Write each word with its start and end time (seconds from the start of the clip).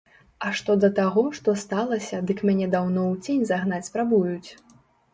А 0.45 0.53
што 0.59 0.75
да 0.83 0.89
таго, 0.99 1.25
што 1.41 1.55
сталася, 1.65 2.23
дык 2.31 2.43
мяне 2.51 2.71
даўно 2.79 3.07
ў 3.13 3.25
цень 3.27 3.49
загнаць 3.55 3.85
спрабуюць. 3.93 4.49